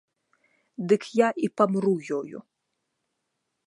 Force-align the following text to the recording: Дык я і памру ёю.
Дык 0.93 1.01
я 1.21 1.29
і 1.47 1.51
памру 1.61 1.95
ёю. 2.19 2.37